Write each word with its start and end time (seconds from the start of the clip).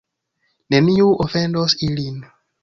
Neniu 0.75 1.11
ofendos 1.27 1.77
ilin. 1.89 2.19